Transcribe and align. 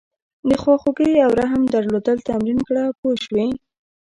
د 0.49 0.51
خواخوږۍ 0.61 1.11
او 1.25 1.31
رحم 1.39 1.63
درلودل 1.73 2.17
تمرین 2.27 2.59
کړه 2.67 2.83
پوه 2.99 3.15
شوې!. 3.25 3.47